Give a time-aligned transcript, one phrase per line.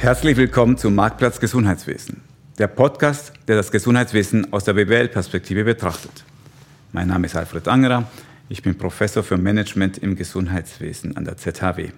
[0.00, 2.22] Herzlich willkommen zum Marktplatz Gesundheitswesen,
[2.56, 6.24] der Podcast, der das Gesundheitswesen aus der BWL-Perspektive betrachtet.
[6.92, 8.08] Mein Name ist Alfred Angerer,
[8.48, 11.90] ich bin Professor für Management im Gesundheitswesen an der ZHW.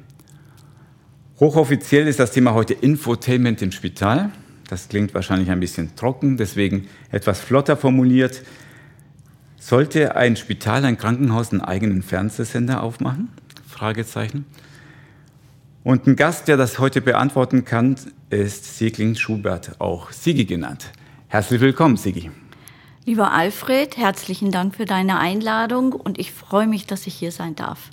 [1.38, 4.32] Hochoffiziell ist das Thema heute Infotainment im Spital.
[4.68, 8.42] Das klingt wahrscheinlich ein bisschen trocken, deswegen etwas flotter formuliert.
[9.60, 13.28] Sollte ein Spital, ein Krankenhaus einen eigenen Fernsehsender aufmachen?
[13.68, 14.44] Fragezeichen.
[15.84, 17.96] Und ein Gast, der das heute beantworten kann,
[18.30, 20.92] ist Siegling Schubert, auch Sigi genannt.
[21.28, 22.30] Herzlich willkommen, Sigi.
[23.04, 27.56] Lieber Alfred, herzlichen Dank für deine Einladung und ich freue mich, dass ich hier sein
[27.56, 27.90] darf.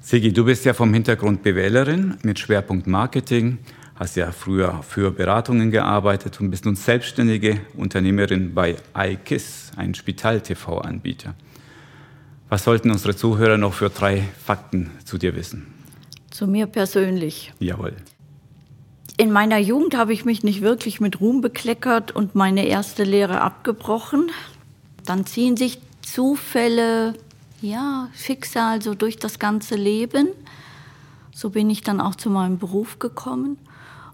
[0.00, 3.58] Sigi, du bist ja vom Hintergrund BWLerin mit Schwerpunkt Marketing
[4.02, 11.34] hast ja früher für Beratungen gearbeitet und bist nun selbstständige Unternehmerin bei iKiss, ein Spital-TV-Anbieter.
[12.48, 15.81] Was sollten unsere Zuhörer noch für drei Fakten zu dir wissen?
[16.32, 17.52] Zu mir persönlich.
[17.60, 17.94] Jawohl.
[19.18, 23.42] In meiner Jugend habe ich mich nicht wirklich mit Ruhm bekleckert und meine erste Lehre
[23.42, 24.30] abgebrochen.
[25.04, 27.14] Dann ziehen sich Zufälle,
[27.60, 30.28] ja, Schicksal so durch das ganze Leben.
[31.34, 33.58] So bin ich dann auch zu meinem Beruf gekommen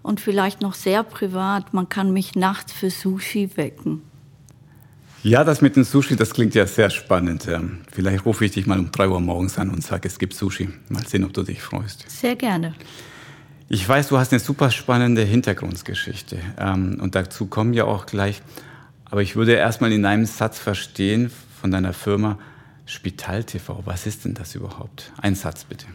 [0.03, 4.01] und vielleicht noch sehr privat, man kann mich nachts für Sushi wecken.
[5.21, 7.45] Ja, das mit dem Sushi, das klingt ja sehr spannend.
[7.91, 10.69] Vielleicht rufe ich dich mal um drei Uhr morgens an und sage, es gibt Sushi.
[10.87, 12.05] Mal sehen, ob du dich freust.
[12.09, 12.73] Sehr gerne.
[13.67, 18.41] Ich weiß, du hast eine super spannende Hintergrundgeschichte ähm, und dazu kommen wir auch gleich.
[19.05, 22.39] Aber ich würde erstmal in einem Satz verstehen von deiner Firma
[22.85, 23.81] Spital TV.
[23.85, 25.11] Was ist denn das überhaupt?
[25.21, 25.85] Ein Satz bitte.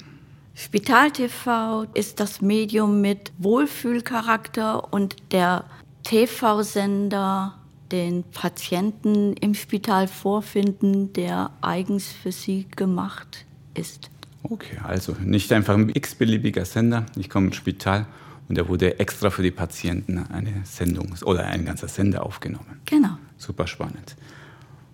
[0.55, 5.65] Spital TV ist das Medium mit Wohlfühlcharakter und der
[6.05, 7.55] TV-Sender
[7.95, 14.11] den Patienten im Spital vorfinden, der eigens für sie gemacht ist.
[14.43, 17.07] Okay, also nicht einfach ein x-beliebiger Sender.
[17.17, 18.07] Ich komme ins Spital
[18.49, 22.81] und da wurde extra für die Patienten eine Sendung oder ein ganzer Sender aufgenommen.
[22.85, 23.17] Genau.
[23.39, 24.17] Super spannend.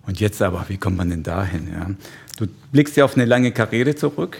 [0.05, 1.71] Und jetzt aber, wie kommt man denn dahin?
[1.73, 1.89] Ja?
[2.37, 4.37] Du blickst ja auf eine lange Karriere zurück.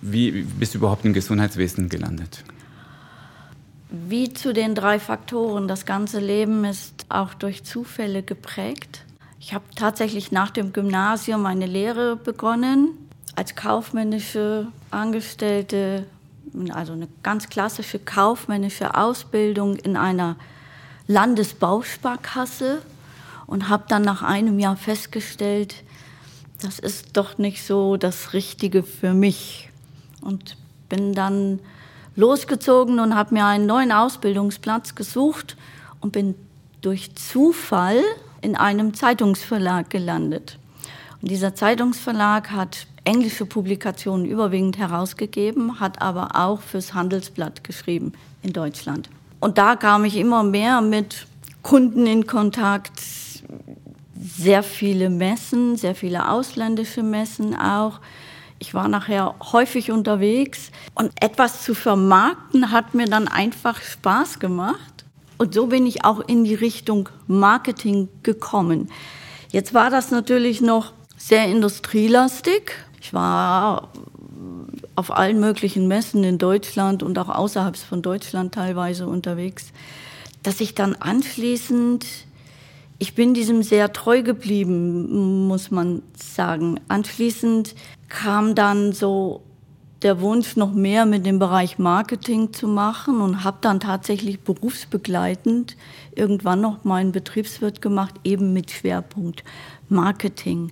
[0.00, 2.44] Wie bist du überhaupt im Gesundheitswesen gelandet?
[3.90, 5.66] Wie zu den drei Faktoren.
[5.66, 9.04] Das ganze Leben ist auch durch Zufälle geprägt.
[9.40, 12.90] Ich habe tatsächlich nach dem Gymnasium eine Lehre begonnen
[13.34, 16.06] als kaufmännische Angestellte,
[16.70, 20.36] also eine ganz klassische kaufmännische Ausbildung in einer
[21.06, 22.82] Landesbausparkasse
[23.46, 25.82] und habe dann nach einem Jahr festgestellt,
[26.60, 29.70] das ist doch nicht so das Richtige für mich
[30.20, 30.56] und
[30.88, 31.60] bin dann
[32.18, 35.56] losgezogen und habe mir einen neuen Ausbildungsplatz gesucht
[36.00, 36.34] und bin
[36.80, 38.02] durch Zufall
[38.42, 40.58] in einem Zeitungsverlag gelandet.
[41.22, 48.12] Und dieser Zeitungsverlag hat englische Publikationen überwiegend herausgegeben, hat aber auch fürs Handelsblatt geschrieben
[48.42, 49.08] in Deutschland.
[49.40, 51.26] Und da kam ich immer mehr mit
[51.62, 53.00] Kunden in Kontakt,
[54.20, 58.00] sehr viele Messen, sehr viele ausländische Messen auch.
[58.58, 65.04] Ich war nachher häufig unterwegs und etwas zu vermarkten hat mir dann einfach Spaß gemacht.
[65.36, 68.90] Und so bin ich auch in die Richtung Marketing gekommen.
[69.52, 72.72] Jetzt war das natürlich noch sehr industrielastig.
[73.00, 73.90] Ich war
[74.96, 79.72] auf allen möglichen Messen in Deutschland und auch außerhalb von Deutschland teilweise unterwegs,
[80.42, 82.04] dass ich dann anschließend,
[82.98, 86.80] ich bin diesem sehr treu geblieben, muss man sagen.
[86.88, 87.76] Anschließend
[88.08, 89.42] kam dann so
[90.02, 95.76] der Wunsch, noch mehr mit dem Bereich Marketing zu machen und habe dann tatsächlich berufsbegleitend
[96.14, 99.42] irgendwann noch meinen Betriebswirt gemacht, eben mit Schwerpunkt
[99.88, 100.70] Marketing.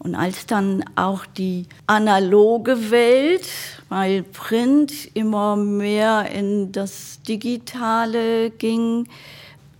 [0.00, 3.48] Und als dann auch die analoge Welt,
[3.88, 9.08] weil Print immer mehr in das Digitale ging,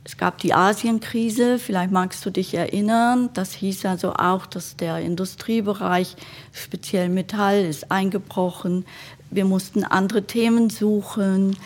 [0.09, 3.29] es gab die Asienkrise, vielleicht magst du dich erinnern.
[3.35, 6.17] Das hieß also auch, dass der Industriebereich,
[6.51, 8.87] speziell Metall, ist eingebrochen.
[9.31, 11.59] Wir mussten andere Themen suchen.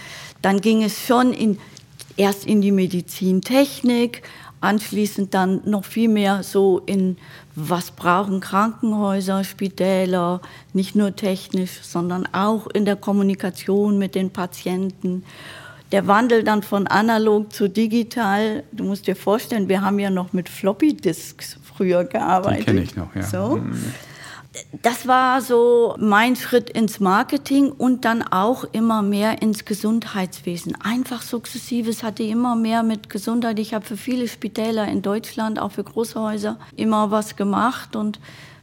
[0.42, 1.56] Dann ging es schon in,
[2.16, 4.24] erst in die Medizintechnik,
[4.60, 7.18] anschließend dann noch viel mehr so in,
[7.54, 10.40] was brauchen Krankenhäuser, Spitäler,
[10.72, 15.22] nicht nur technisch, sondern auch in der Kommunikation mit den Patienten
[15.92, 20.32] der Wandel dann von analog zu digital, du musst dir vorstellen, wir haben ja noch
[20.32, 22.60] mit Floppy Disks früher gearbeitet.
[22.60, 23.22] Die kenne ich noch, ja.
[23.22, 23.56] So.
[23.56, 23.92] Mhm.
[24.82, 30.76] Das war so mein Schritt ins Marketing und dann auch immer mehr ins Gesundheitswesen.
[30.82, 31.88] Einfach sukzessive.
[31.88, 33.58] Es hatte immer mehr mit Gesundheit.
[33.58, 38.20] Ich habe für viele Spitäler in Deutschland, auch für große Häuser, immer was gemacht und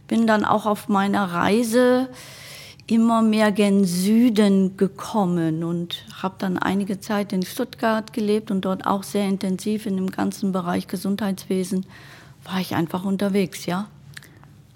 [0.08, 2.10] bin dann auch auf meiner Reise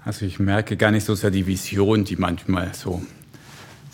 [0.06, 3.01] Also ich merke gar nicht so sehr die Vision, die manchmal so,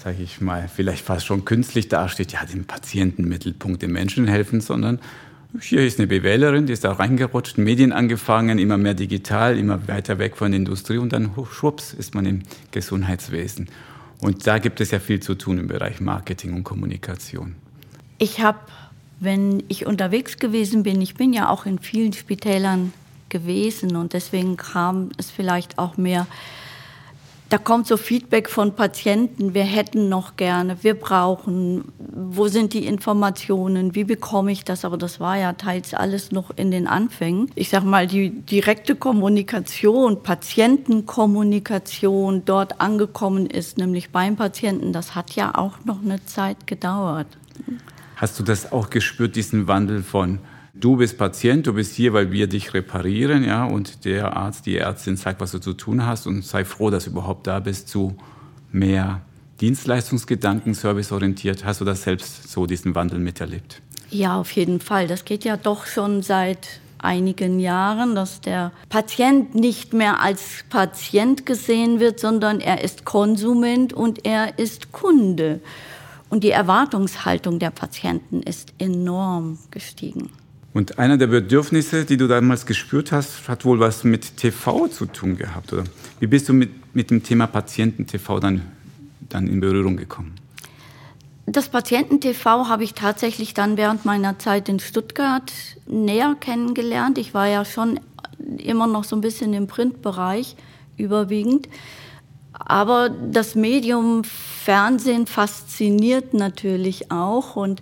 [0.03, 4.59] sage ich mal, vielleicht fast schon künstlich dasteht, ja, dem Patienten Mittelpunkt, dem Menschen helfen,
[4.59, 4.99] sondern
[5.61, 10.19] hier ist eine BWLerin, die ist da reingerutscht, Medien angefangen, immer mehr digital, immer weiter
[10.19, 13.69] weg von der Industrie und dann schwupps ist man im Gesundheitswesen.
[14.21, 17.55] Und da gibt es ja viel zu tun im Bereich Marketing und Kommunikation.
[18.17, 18.59] Ich habe,
[19.19, 22.93] wenn ich unterwegs gewesen bin, ich bin ja auch in vielen Spitälern
[23.29, 26.27] gewesen und deswegen kam es vielleicht auch mehr
[27.49, 32.85] da kommt so Feedback von Patienten, wir hätten noch gerne, wir brauchen, wo sind die
[32.85, 34.85] Informationen, wie bekomme ich das?
[34.85, 37.49] Aber das war ja teils alles noch in den Anfängen.
[37.55, 45.31] Ich sage mal, die direkte Kommunikation, Patientenkommunikation dort angekommen ist, nämlich beim Patienten, das hat
[45.31, 47.25] ja auch noch eine Zeit gedauert.
[48.15, 50.37] Hast du das auch gespürt, diesen Wandel von
[50.79, 54.77] du bist Patient, du bist hier, weil wir dich reparieren, ja, und der Arzt, die
[54.77, 57.89] Ärztin sagt, was du zu tun hast und sei froh, dass du überhaupt da bist,
[57.89, 58.15] zu
[58.71, 59.21] mehr
[59.61, 61.65] Dienstleistungsgedanken, serviceorientiert.
[61.65, 63.81] Hast du das selbst so, diesen Wandel miterlebt?
[64.09, 65.07] Ja, auf jeden Fall.
[65.07, 71.45] Das geht ja doch schon seit einigen Jahren, dass der Patient nicht mehr als Patient
[71.45, 75.61] gesehen wird, sondern er ist Konsument und er ist Kunde.
[76.29, 80.29] Und die Erwartungshaltung der Patienten ist enorm gestiegen.
[80.73, 85.05] Und einer der Bedürfnisse, die du damals gespürt hast, hat wohl was mit TV zu
[85.07, 85.83] tun gehabt, oder?
[86.19, 88.61] Wie bist du mit, mit dem Thema Patienten-TV dann,
[89.29, 90.35] dann in Berührung gekommen?
[91.47, 95.51] Das Patienten-TV habe ich tatsächlich dann während meiner Zeit in Stuttgart
[95.87, 97.17] näher kennengelernt.
[97.17, 97.99] Ich war ja schon
[98.57, 100.55] immer noch so ein bisschen im Printbereich
[100.97, 101.67] überwiegend.
[102.53, 107.81] Aber das Medium Fernsehen fasziniert natürlich auch und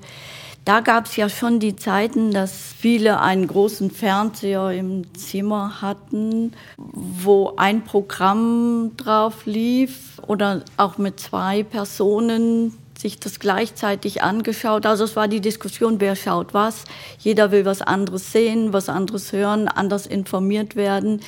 [0.67, 6.51] da gab es ja schon die Zeiten, dass viele einen großen Fernseher im Zimmer hatten,
[6.75, 14.85] wo ein Programm drauf lief oder auch mit zwei Personen sich das gleichzeitig angeschaut.
[14.85, 16.83] Also es war die Diskussion, wer schaut was.
[17.17, 21.21] Jeder will was anderes sehen, was anderes hören, anders informiert werden.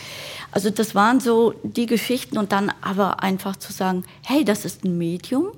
[0.51, 4.83] Also das waren so die Geschichten und dann aber einfach zu sagen, hey, das ist
[4.83, 5.53] ein Medium,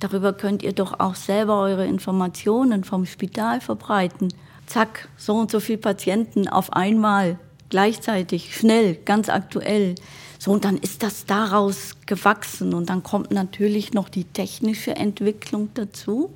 [0.00, 4.32] Darüber könnt ihr doch auch selber eure Informationen vom Spital verbreiten.
[4.66, 7.38] Zack, so und so viele Patienten auf einmal,
[7.68, 9.94] gleichzeitig, schnell, ganz aktuell.
[10.38, 15.68] So, und dann ist das daraus gewachsen und dann kommt natürlich noch die technische Entwicklung
[15.74, 16.34] dazu.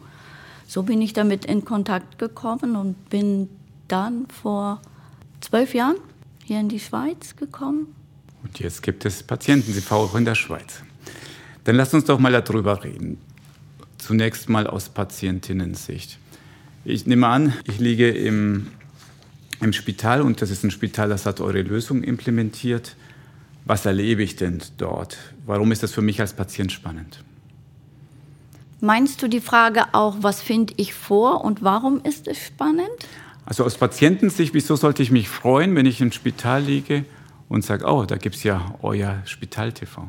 [0.66, 3.49] So bin ich damit in Kontakt gekommen und bin
[3.88, 4.82] dann vor
[5.40, 5.96] zwölf Jahren
[6.44, 7.94] hier in die Schweiz gekommen.
[8.43, 10.82] Und jetzt gibt es Patienten-TV auch in der Schweiz.
[11.64, 13.19] Dann lasst uns doch mal darüber reden.
[13.99, 16.19] Zunächst mal aus Patientinnensicht.
[16.85, 18.69] Ich nehme an, ich liege im,
[19.61, 22.96] im Spital und das ist ein Spital, das hat eure Lösung implementiert.
[23.64, 25.17] Was erlebe ich denn dort?
[25.46, 27.25] Warum ist das für mich als Patient spannend?
[28.81, 32.90] Meinst du die Frage auch, was finde ich vor und warum ist es spannend?
[33.47, 37.06] Also aus Patientensicht, wieso sollte ich mich freuen, wenn ich im Spital liege
[37.49, 40.08] und sage, oh, da gibt es ja euer Spital-TV?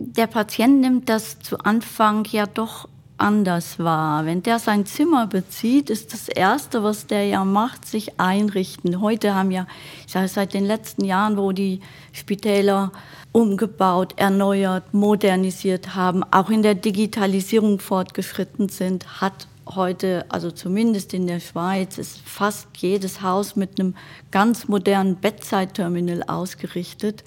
[0.00, 2.88] Der Patient nimmt das zu Anfang ja doch
[3.18, 4.24] anders wahr.
[4.24, 9.02] Wenn der sein Zimmer bezieht, ist das Erste, was der ja macht, sich einrichten.
[9.02, 9.66] Heute haben ja,
[10.06, 11.80] ich sage seit den letzten Jahren, wo die
[12.12, 12.92] Spitäler
[13.32, 21.26] umgebaut, erneuert, modernisiert haben, auch in der Digitalisierung fortgeschritten sind, hat heute, also zumindest in
[21.26, 23.94] der Schweiz, ist fast jedes Haus mit einem
[24.30, 27.22] ganz modernen Bedside-Terminal ausgerichtet.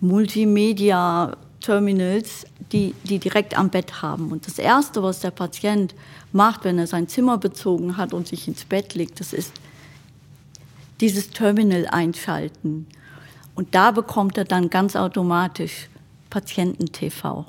[0.00, 4.30] Multimedia, Terminals, die, die direkt am Bett haben.
[4.30, 5.94] Und das Erste, was der Patient
[6.32, 9.52] macht, wenn er sein Zimmer bezogen hat und sich ins Bett legt, das ist
[11.00, 12.86] dieses Terminal einschalten.
[13.54, 15.88] Und da bekommt er dann ganz automatisch
[16.30, 17.46] Patienten-TV.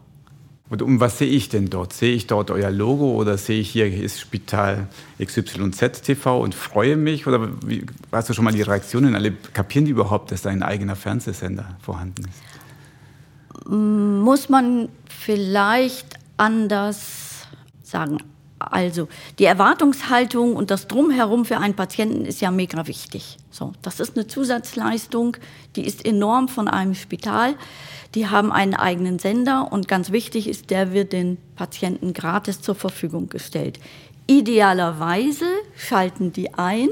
[0.69, 1.93] Und um was sehe ich denn dort?
[1.93, 4.87] Sehe ich dort euer Logo oder sehe ich hier ist Spital
[5.23, 7.27] XYZ TV und freue mich?
[7.27, 9.33] Oder wie, hast du schon mal die Reaktionen alle?
[9.53, 12.52] Kapieren die überhaupt, dass da ein eigener Fernsehsender vorhanden ist?
[13.65, 17.45] Muss man vielleicht anders
[17.83, 18.17] sagen.
[18.59, 23.37] Also die Erwartungshaltung und das Drumherum für einen Patienten ist ja mega wichtig.
[23.51, 25.37] So, das ist eine Zusatzleistung,
[25.75, 27.55] die ist enorm von einem Spital.
[28.15, 32.75] Die haben einen eigenen Sender und ganz wichtig ist, der wird den Patienten gratis zur
[32.75, 33.79] Verfügung gestellt.
[34.27, 36.89] Idealerweise schalten die ein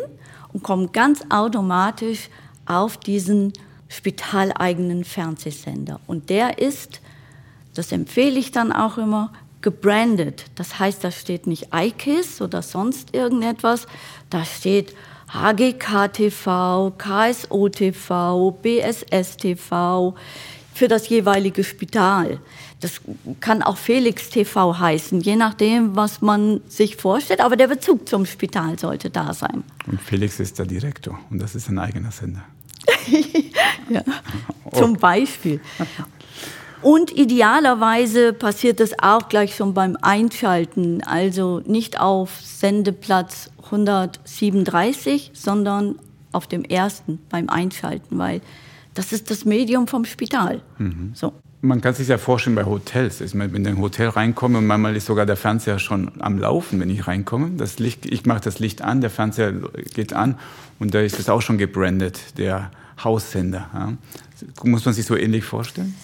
[0.51, 2.29] und kommen ganz automatisch
[2.65, 3.53] auf diesen
[3.91, 5.99] spitaleigenen Fernsehsender.
[6.07, 7.01] Und der ist
[7.73, 9.31] das empfehle ich dann auch immer,
[9.61, 10.45] gebrandet.
[10.55, 13.87] Das heißt, da steht nicht iKiss oder sonst irgendetwas,
[14.29, 14.95] da steht
[15.31, 20.15] HGK-TV, KSO-TV, BSS-TV
[20.73, 22.39] für das jeweilige Spital.
[22.81, 23.01] Das
[23.39, 27.39] kann auch Felix TV heißen, je nachdem, was man sich vorstellt.
[27.39, 29.63] Aber der Bezug zum Spital sollte da sein.
[29.85, 32.43] Und Felix ist der Direktor und das ist ein eigener Sender.
[33.89, 34.03] Ja,
[34.73, 35.59] zum Beispiel.
[36.81, 45.95] Und idealerweise passiert das auch gleich schon beim Einschalten, also nicht auf Sendeplatz 137, sondern
[46.31, 48.41] auf dem ersten beim Einschalten, weil
[48.93, 50.61] das ist das Medium vom Spital.
[50.77, 51.11] Mhm.
[51.13, 51.33] So.
[51.63, 53.21] Man kann sich ja vorstellen bei Hotels.
[53.21, 56.11] Ich meine, wenn ich in ein Hotel reinkomme und manchmal ist sogar der Fernseher schon
[56.19, 57.51] am Laufen, wenn ich reinkomme.
[57.51, 59.53] Das Licht, ich mache das Licht an, der Fernseher
[59.93, 60.39] geht an
[60.81, 62.71] und da ist es auch schon gebrandet, der
[63.03, 63.69] Haussender.
[63.71, 63.93] Ja.
[64.63, 65.95] Muss man sich so ähnlich vorstellen?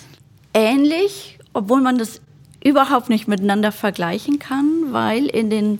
[0.53, 2.21] Ähnlich, obwohl man das
[2.63, 5.79] überhaupt nicht miteinander vergleichen kann, weil in den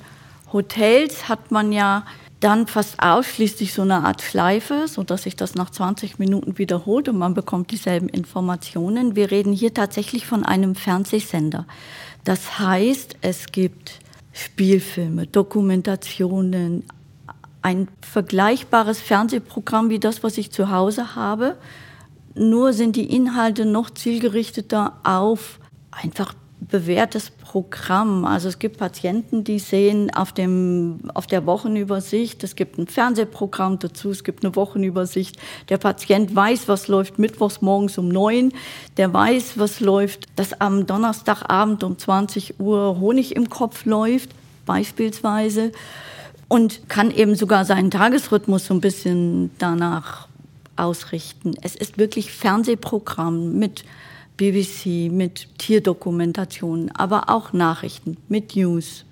[0.52, 2.08] Hotels hat man ja
[2.40, 7.20] dann fast ausschließlich so eine Art Schleife, sodass sich das nach 20 Minuten wiederholt und
[7.20, 9.16] man bekommt dieselben Informationen.
[9.16, 11.68] Wir reden hier tatsächlich von einem Fernsehsender.
[12.24, 14.00] Das heißt, es gibt
[14.34, 16.84] Spielfilme, Dokumentationen,
[17.62, 21.58] ein vergleichbares Fernsehprogramm wie das, was ich zu Hause habe.
[22.36, 25.60] Nur sind die Inhalte noch zielgerichteter auf
[25.92, 28.26] einfach bewährtes Programm.
[28.26, 33.80] Also es gibt Patienten, die sehen auf, dem, auf der Wochenübersicht, es gibt ein Fernsehprogramm
[33.80, 35.38] dazu, es gibt eine Wochenübersicht.
[35.70, 38.54] Der Patient weiß, was läuft mittwochs morgens um neun,
[38.98, 44.32] der weiß, was läuft, dass am Donnerstagabend um 20 Uhr Honig im Kopf läuft,
[44.66, 45.72] beispielsweise.
[46.48, 50.28] Und kann eben sogar seinen Tagesrhythmus so ein bisschen danach
[50.78, 51.56] ausrichten.
[51.62, 53.84] Es ist wirklich Fernsehprogramm mit
[54.38, 59.04] BBC mit Tierdokumentationen, aber auch Nachrichten mit News,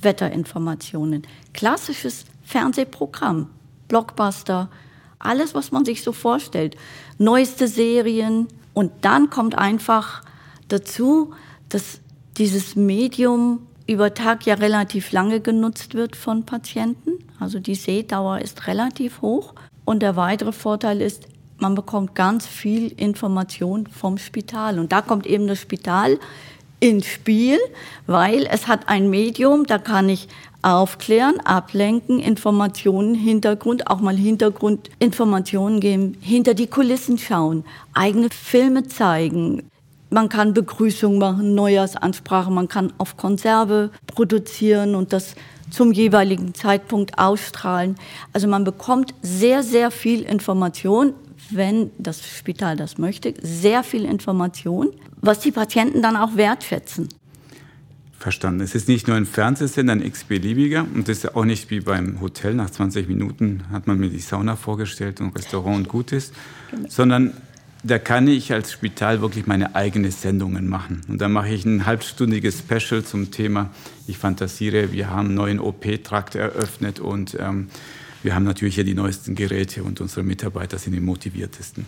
[0.00, 1.22] Wetterinformationen.
[1.52, 3.50] Klassisches Fernsehprogramm,
[3.88, 4.70] Blockbuster,
[5.18, 6.76] alles, was man sich so vorstellt.
[7.18, 8.48] Neueste Serien.
[8.72, 10.22] Und dann kommt einfach
[10.68, 11.34] dazu,
[11.68, 12.00] dass
[12.38, 17.12] dieses Medium über Tag ja relativ lange genutzt wird von Patienten.
[17.40, 19.54] Also die Sehdauer ist relativ hoch.
[19.84, 21.26] Und der weitere Vorteil ist,
[21.56, 24.78] man bekommt ganz viel Information vom Spital.
[24.78, 26.18] Und da kommt eben das Spital
[26.80, 27.58] ins Spiel,
[28.06, 30.28] weil es hat ein Medium, da kann ich
[30.60, 37.64] aufklären, ablenken, Informationen, Hintergrund, auch mal Hintergrundinformationen geben, hinter die Kulissen schauen,
[37.94, 39.70] eigene Filme zeigen.
[40.10, 45.34] Man kann Begrüßung machen, Neujahrsansprache, man kann auf Konserve produzieren und das
[45.70, 47.96] zum jeweiligen Zeitpunkt ausstrahlen.
[48.32, 51.12] Also man bekommt sehr, sehr viel Information
[51.50, 57.08] wenn das Spital das möchte, sehr viel Information, was die Patienten dann auch wertschätzen.
[58.18, 58.60] Verstanden.
[58.62, 62.20] Es ist nicht nur ein Fernsehsender, ein x-beliebiger und es ist auch nicht wie beim
[62.20, 62.54] Hotel.
[62.54, 66.32] Nach 20 Minuten hat man mir die Sauna vorgestellt und Restaurant und Gutes,
[66.70, 66.88] genau.
[66.88, 67.32] sondern
[67.82, 71.02] da kann ich als Spital wirklich meine eigenen Sendungen machen.
[71.08, 73.70] Und da mache ich ein halbstündiges Special zum Thema,
[74.06, 77.68] ich fantasiere, wir haben einen neuen OP-Trakt eröffnet und ähm,
[78.22, 81.86] wir haben natürlich hier die neuesten Geräte und unsere Mitarbeiter sind die motiviertesten.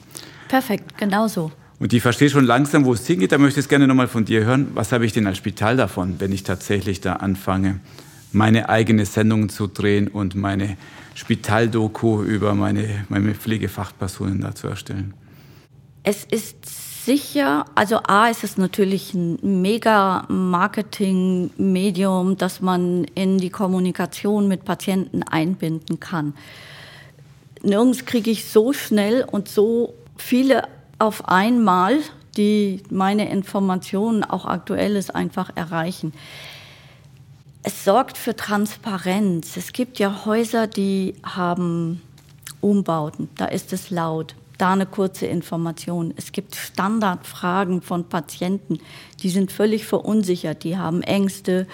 [0.49, 1.51] Perfekt, genau so.
[1.81, 3.33] Und ich verstehe schon langsam, wo es hingeht.
[3.33, 4.69] Da möchte ich es gerne nochmal von dir hören.
[4.75, 7.81] Was habe ich denn als Spital davon, wenn ich tatsächlich da anfange,
[8.33, 10.77] meine eigene Sendung zu drehen und meine
[11.15, 15.15] Spitaldoku über meine, meine Pflegefachpersonen da zu erstellen?
[16.03, 23.51] Es ist sicher, also A ist es natürlich ein mega Marketing-Medium, das man in die
[23.51, 26.33] Kommunikation mit Patienten einbinden kann.
[27.63, 30.67] Nirgends kriege ich so schnell und so viele
[30.99, 31.99] auf einmal,
[32.39, 36.15] die meine Informationen, auch aktuelles, einfach erreichen.
[37.63, 39.59] Es sorgt für Transparenz.
[39.59, 42.01] Es gibt ja Häuser, die haben
[42.63, 46.13] Umbauten, da ist es laut da eine kurze Information.
[46.17, 48.79] Es gibt Standardfragen von Patienten,
[49.23, 51.67] die sind völlig verunsichert, die haben Ängste,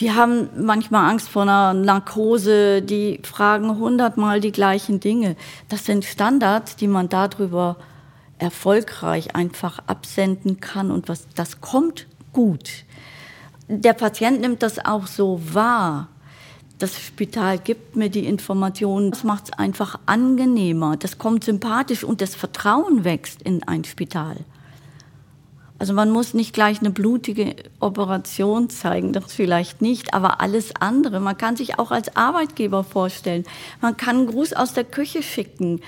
[0.00, 5.36] die haben manchmal Angst vor einer Narkose, die fragen hundertmal die gleichen Dinge.
[5.68, 7.76] Das sind Standards, die man darüber
[8.38, 12.84] erfolgreich einfach absenden kann und was, das kommt gut.
[13.68, 16.08] Der Patient nimmt das auch so wahr
[16.82, 19.12] das Spital gibt mir die Informationen.
[19.12, 20.96] Das macht es einfach angenehmer.
[20.96, 24.36] Das kommt sympathisch und das Vertrauen wächst in ein Spital.
[25.78, 31.20] Also man muss nicht gleich eine blutige Operation zeigen, das vielleicht nicht, aber alles andere.
[31.20, 33.44] Man kann sich auch als Arbeitgeber vorstellen.
[33.80, 35.80] Man kann einen Gruß aus der Küche schicken.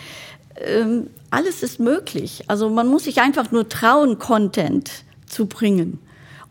[0.56, 2.44] Ähm, alles ist möglich.
[2.46, 4.90] Also man muss sich einfach nur trauen, Content
[5.26, 5.98] zu bringen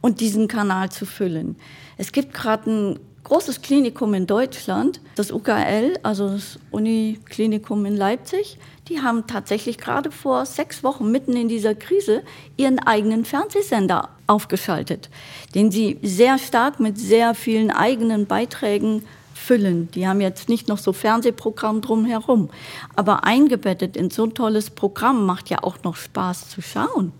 [0.02, 1.56] und diesen Kanal zu füllen.
[1.98, 8.58] Es gibt gerade ein großes Klinikum in Deutschland, das UKL, also das Uniklinikum in Leipzig.
[8.90, 12.24] Die haben tatsächlich gerade vor sechs Wochen mitten in dieser Krise
[12.58, 15.10] ihren eigenen Fernsehsender aufgeschaltet,
[15.56, 19.04] den sie sehr stark mit sehr vielen eigenen Beiträgen
[19.34, 19.90] füllen.
[19.92, 22.50] Die haben jetzt nicht noch so Fernsehprogramm drumherum,
[22.96, 27.12] aber eingebettet in so ein tolles Programm macht ja auch noch Spaß zu schauen.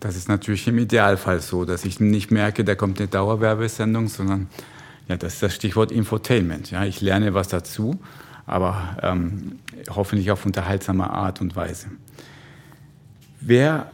[0.00, 4.48] Das ist natürlich im Idealfall so, dass ich nicht merke, da kommt eine Dauerwerbesendung, sondern
[5.08, 6.70] ja, das ist das Stichwort Infotainment.
[6.70, 7.98] Ja, ich lerne was dazu,
[8.46, 9.58] aber ähm,
[9.90, 11.88] hoffentlich auf unterhaltsame Art und Weise.
[13.40, 13.90] Wer,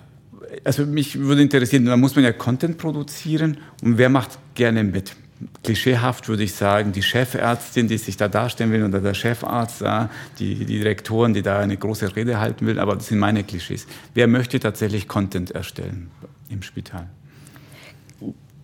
[0.64, 5.16] also mich würde interessieren, da muss man ja Content produzieren und wer macht gerne mit?
[5.62, 10.10] Klischeehaft würde ich sagen, die Chefärztin, die sich da darstellen will, oder der Chefarzt, da,
[10.38, 13.86] die, die Direktoren, die da eine große Rede halten will, aber das sind meine Klischees.
[14.14, 16.10] Wer möchte tatsächlich Content erstellen
[16.48, 17.08] im Spital?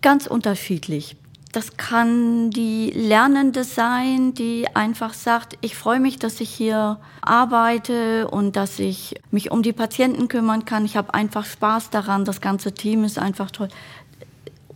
[0.01, 1.15] Ganz unterschiedlich.
[1.51, 8.29] Das kann die Lernende sein, die einfach sagt, ich freue mich, dass ich hier arbeite
[8.29, 10.85] und dass ich mich um die Patienten kümmern kann.
[10.85, 12.23] Ich habe einfach Spaß daran.
[12.23, 13.67] Das ganze Team ist einfach toll.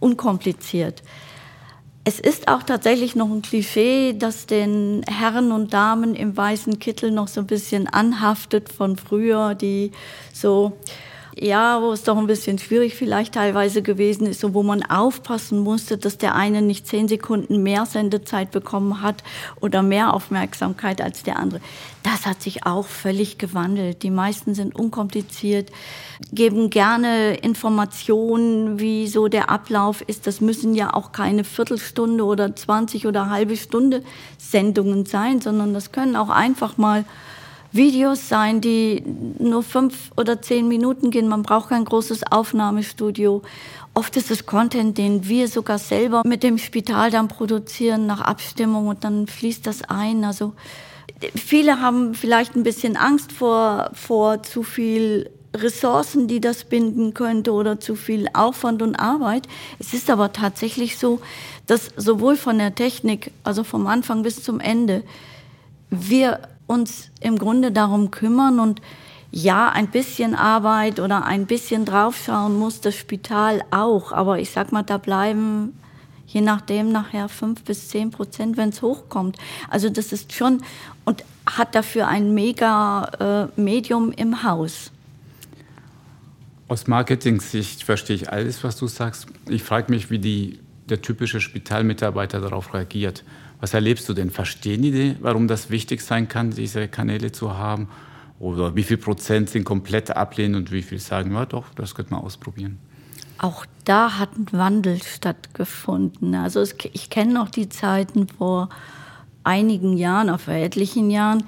[0.02, 1.02] Unkompliziert.
[2.08, 7.10] Es ist auch tatsächlich noch ein Klischee, das den Herren und Damen im weißen Kittel
[7.10, 9.92] noch so ein bisschen anhaftet von früher, die
[10.32, 10.74] so
[11.38, 15.60] ja, wo es doch ein bisschen schwierig vielleicht teilweise gewesen ist und wo man aufpassen
[15.60, 19.24] musste, dass der eine nicht zehn Sekunden mehr Sendezeit bekommen hat
[19.60, 21.60] oder mehr Aufmerksamkeit als der andere.
[22.04, 24.04] Das hat sich auch völlig gewandelt.
[24.04, 25.72] Die meisten sind unkompliziert,
[26.32, 30.28] geben gerne Informationen, wie so der Ablauf ist.
[30.28, 34.04] Das müssen ja auch keine Viertelstunde oder 20 oder halbe Stunde
[34.38, 37.04] Sendungen sein, sondern das können auch einfach mal
[37.76, 39.04] Videos sein, die
[39.40, 41.28] nur fünf oder zehn Minuten gehen.
[41.28, 43.42] Man braucht kein großes Aufnahmestudio.
[43.94, 48.88] Oft ist es Content, den wir sogar selber mit dem Spital dann produzieren nach Abstimmung
[48.88, 50.24] und dann fließt das ein.
[50.24, 50.54] Also
[51.36, 57.54] viele haben vielleicht ein bisschen Angst vor, vor zu viel Ressourcen, die das binden könnte
[57.54, 59.48] oder zu viel Aufwand und Arbeit.
[59.80, 61.22] Es ist aber tatsächlich so,
[61.68, 65.04] dass sowohl von der Technik, also vom Anfang bis zum Ende,
[65.90, 68.82] wir uns im Grunde darum kümmern und
[69.32, 74.14] ja, ein bisschen Arbeit oder ein bisschen draufschauen muss das Spital auch.
[74.14, 75.74] Aber ich sag mal, da bleiben
[76.28, 79.38] je nachdem nachher fünf bis zehn Prozent, wenn es hochkommt.
[79.70, 80.64] Also das ist schon
[81.04, 84.92] und hat dafür ein mega äh, Medium im Haus.
[86.68, 89.28] Aus Marketing-Sicht verstehe ich alles, was du sagst.
[89.48, 93.24] Ich frage mich, wie die, der typische Spitalmitarbeiter darauf reagiert.
[93.66, 94.30] Was erlebst du denn?
[94.30, 97.90] Verstehen die, warum das wichtig sein kann, diese Kanäle zu haben?
[98.38, 102.14] Oder wie viel Prozent sind komplett ablehnen und wie viel sagen, ja doch, das könnte
[102.14, 102.78] man ausprobieren?
[103.40, 106.36] Auch da hat ein Wandel stattgefunden.
[106.36, 108.70] Also es, ich kenne noch die Zeiten vor
[109.44, 111.44] einigen Jahren, auf etlichen Jahren.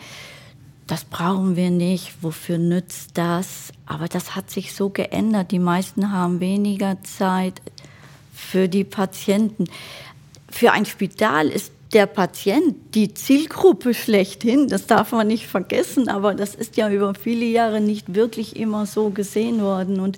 [0.87, 2.23] Das brauchen wir nicht.
[2.23, 3.71] Wofür nützt das?
[3.85, 5.51] Aber das hat sich so geändert.
[5.51, 7.61] Die meisten haben weniger Zeit
[8.33, 9.65] für die Patienten.
[10.49, 14.67] Für ein Spital ist der Patient die Zielgruppe schlechthin.
[14.67, 18.85] Das darf man nicht vergessen, aber das ist ja über viele Jahre nicht wirklich immer
[18.85, 19.99] so gesehen worden.
[19.99, 20.17] Und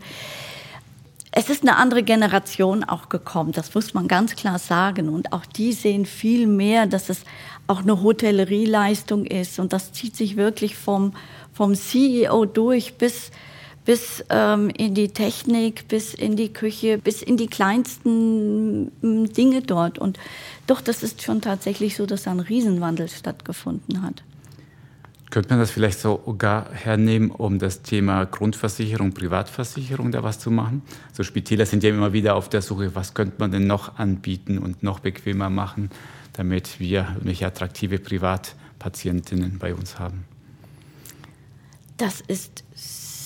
[1.32, 5.10] es ist eine andere Generation auch gekommen, das muss man ganz klar sagen.
[5.10, 7.22] Und auch die sehen viel mehr, dass es
[7.68, 9.60] auch eine Hotellerieleistung ist.
[9.60, 11.14] Und das zieht sich wirklich vom,
[11.54, 13.32] vom CEO durch bis
[13.90, 19.64] bis ähm, in die Technik, bis in die Küche, bis in die kleinsten mm, Dinge
[19.64, 19.98] dort.
[19.98, 20.20] Und
[20.70, 24.24] doch, das ist schon tatsächlich so, dass da ein Riesenwandel stattgefunden hat.
[25.32, 30.82] Könnte man das vielleicht sogar hernehmen, um das Thema Grundversicherung, Privatversicherung da was zu machen?
[31.14, 34.58] So Spitäler sind ja immer wieder auf der Suche, was könnte man denn noch anbieten
[34.58, 35.92] und noch bequemer machen,
[36.34, 40.26] damit wir welche attraktive Privatpatientinnen bei uns haben.
[41.98, 42.64] Das ist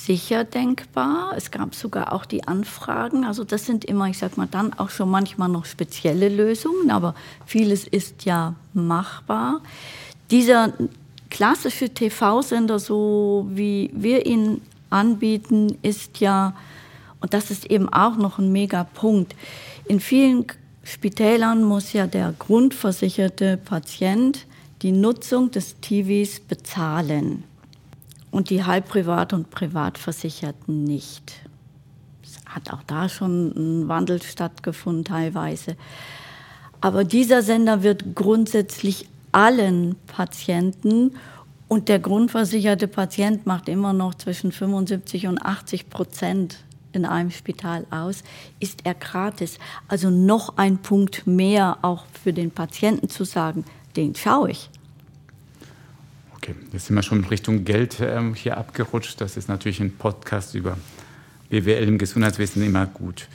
[0.05, 1.33] sicher denkbar.
[1.35, 3.25] Es gab sogar auch die Anfragen.
[3.25, 7.15] Also das sind immer, ich sag mal, dann auch schon manchmal noch spezielle Lösungen, aber
[7.45, 9.61] vieles ist ja machbar.
[10.31, 10.73] Dieser
[11.29, 16.55] klassische TV-Sender, so wie wir ihn anbieten, ist ja,
[17.19, 19.35] und das ist eben auch noch ein Megapunkt,
[19.85, 20.45] in vielen
[20.83, 24.45] Spitälern muss ja der grundversicherte Patient
[24.81, 27.45] die Nutzung des TVs bezahlen
[28.33, 31.33] und die Halbprivat- und Privatversicherten nicht.
[32.23, 35.77] Es hat auch da schon ein Wandel stattgefunden teilweise.
[36.81, 41.11] Aber dieser Sender wird grundsätzlich allen Patienten
[41.67, 46.57] und der grundversicherte Patient macht immer noch zwischen 75 und 80 Prozent
[46.91, 48.23] in einem Spital aus,
[48.59, 49.59] ist er gratis.
[49.87, 53.63] Also noch ein Punkt mehr auch für den Patienten zu sagen,
[53.95, 54.71] den schaue ich.
[56.43, 59.21] Okay, jetzt sind wir schon Richtung Geld ähm, hier abgerutscht.
[59.21, 60.77] Das ist natürlich ein Podcast über
[61.47, 63.29] BWL im Gesundheitswesen immer gut.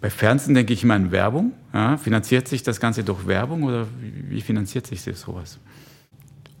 [0.00, 1.52] Bei Fernsehen denke ich immer an Werbung.
[1.72, 5.60] Ja, finanziert sich das Ganze durch Werbung oder wie finanziert sich sowas?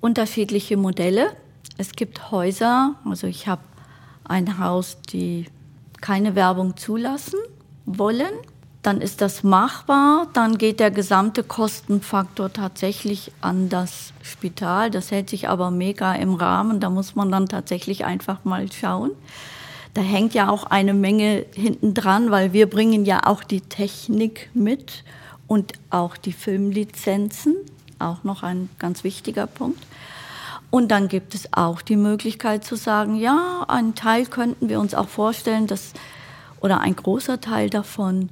[0.00, 1.32] Unterschiedliche Modelle.
[1.76, 3.62] Es gibt Häuser, also ich habe
[4.22, 5.46] ein Haus, die
[6.00, 7.40] keine Werbung zulassen
[7.84, 8.30] wollen.
[8.82, 14.90] Dann ist das machbar, dann geht der gesamte Kostenfaktor tatsächlich an das Spital.
[14.90, 19.10] Das hält sich aber mega im Rahmen, da muss man dann tatsächlich einfach mal schauen.
[19.92, 24.48] Da hängt ja auch eine Menge hinten dran, weil wir bringen ja auch die Technik
[24.54, 25.04] mit
[25.46, 27.56] und auch die Filmlizenzen,
[27.98, 29.84] auch noch ein ganz wichtiger Punkt.
[30.70, 34.94] Und dann gibt es auch die Möglichkeit zu sagen, ja, einen Teil könnten wir uns
[34.94, 35.92] auch vorstellen, dass
[36.60, 38.28] oder ein großer Teil davon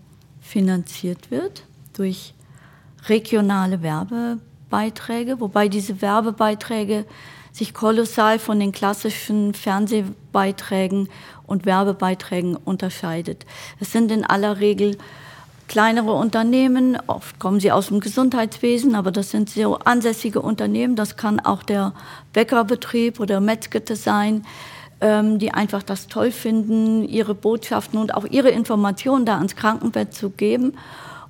[0.48, 2.34] finanziert wird durch
[3.06, 7.04] regionale Werbebeiträge, wobei diese Werbebeiträge
[7.52, 11.08] sich kolossal von den klassischen Fernsehbeiträgen
[11.46, 13.44] und Werbebeiträgen unterscheidet.
[13.80, 14.96] Es sind in aller Regel
[15.66, 21.16] kleinere Unternehmen, oft kommen sie aus dem Gesundheitswesen, aber das sind so ansässige Unternehmen, das
[21.16, 21.92] kann auch der
[22.32, 24.46] Bäckerbetrieb oder Metzgete sein,
[25.00, 30.14] ähm, die einfach das toll finden, ihre Botschaften und auch ihre Informationen da ans Krankenbett
[30.14, 30.74] zu geben.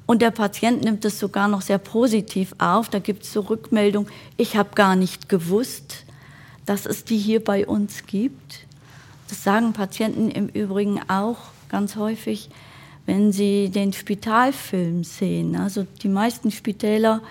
[0.07, 2.89] Und der Patient nimmt es sogar noch sehr positiv auf.
[2.89, 6.05] Da gibt es so Rückmeldung, ich habe gar nicht gewusst,
[6.65, 8.67] dass es die hier bei uns gibt.
[9.29, 12.49] Das sagen Patienten im Übrigen auch ganz häufig
[13.09, 15.57] wenn Sie den Spitalfilm sehen.
[15.57, 17.23] Also die meisten Spitäler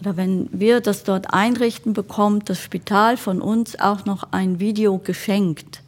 [0.00, 4.98] oder wenn wir das dort einrichten, bekommt das Spital von uns auch noch ein Video
[4.98, 5.82] geschenkt.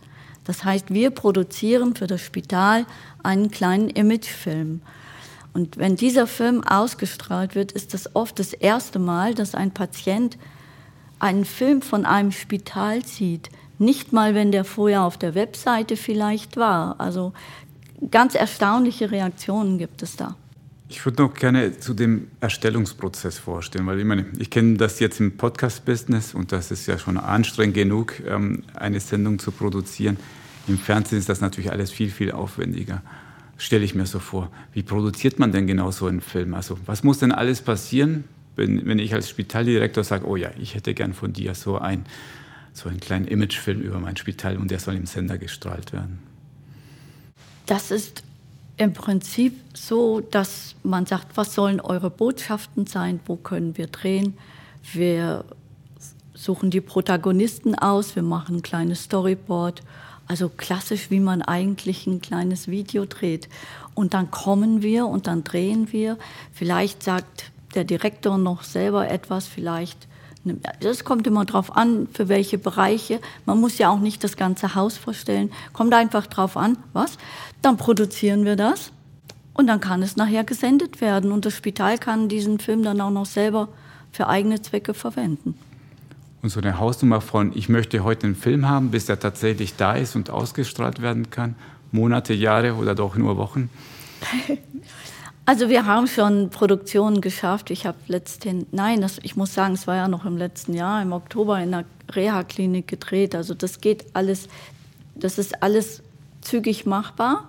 [0.44, 2.84] Das heißt, wir produzieren für das Spital
[3.22, 4.82] einen kleinen Imagefilm.
[5.54, 10.36] Und wenn dieser Film ausgestrahlt wird, ist das oft das erste Mal, dass ein Patient
[11.18, 13.50] einen Film von einem Spital sieht.
[13.78, 17.00] Nicht mal, wenn der vorher auf der Webseite vielleicht war.
[17.00, 17.32] Also
[18.10, 20.36] ganz erstaunliche Reaktionen gibt es da.
[20.92, 25.20] Ich würde noch gerne zu dem Erstellungsprozess vorstellen, weil ich meine, ich kenne das jetzt
[25.20, 30.18] im Podcast-Business und das ist ja schon anstrengend genug, ähm, eine Sendung zu produzieren.
[30.68, 33.00] Im Fernsehen ist das natürlich alles viel, viel aufwendiger.
[33.56, 34.50] Stelle ich mir so vor.
[34.74, 36.52] Wie produziert man denn genau so einen Film?
[36.52, 38.24] Also, was muss denn alles passieren,
[38.56, 42.04] wenn, wenn ich als Spitaldirektor sage, oh ja, ich hätte gern von dir so, ein,
[42.74, 46.18] so einen kleinen Imagefilm über mein Spital und der soll im Sender gestrahlt werden?
[47.64, 48.22] Das ist
[48.84, 54.34] im Prinzip so, dass man sagt, was sollen eure Botschaften sein, wo können wir drehen.
[54.92, 55.44] Wir
[56.34, 59.82] suchen die Protagonisten aus, wir machen ein kleines Storyboard,
[60.28, 63.48] also klassisch, wie man eigentlich ein kleines Video dreht.
[63.94, 66.18] Und dann kommen wir und dann drehen wir.
[66.52, 70.08] Vielleicht sagt der Direktor noch selber etwas, vielleicht
[70.80, 73.20] das kommt immer darauf an, für welche Bereiche.
[73.46, 75.52] Man muss ja auch nicht das ganze Haus vorstellen.
[75.72, 77.16] Kommt einfach drauf an, was?
[77.62, 78.92] Dann produzieren wir das
[79.54, 81.30] und dann kann es nachher gesendet werden.
[81.30, 83.68] Und das Spital kann diesen Film dann auch noch selber
[84.10, 85.54] für eigene Zwecke verwenden.
[86.42, 89.94] Und so eine Hausnummer von, ich möchte heute einen Film haben, bis er tatsächlich da
[89.94, 91.54] ist und ausgestrahlt werden kann,
[91.92, 93.70] Monate, Jahre oder doch nur Wochen?
[95.44, 97.70] Also wir haben schon Produktionen geschafft.
[97.70, 101.02] Ich habe letzthin, nein, das, ich muss sagen, es war ja noch im letzten Jahr,
[101.02, 103.34] im Oktober in der Reha-Klinik gedreht.
[103.34, 104.48] Also das geht alles,
[105.16, 106.02] das ist alles
[106.42, 107.48] zügig machbar.